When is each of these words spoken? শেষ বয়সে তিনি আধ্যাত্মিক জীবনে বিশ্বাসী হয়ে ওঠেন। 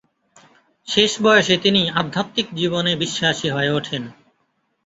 শেষ 0.87 1.11
বয়সে 1.21 1.55
তিনি 1.57 1.81
আধ্যাত্মিক 1.91 2.47
জীবনে 2.53 2.91
বিশ্বাসী 2.95 3.47
হয়ে 3.49 3.71
ওঠেন। 3.71 4.03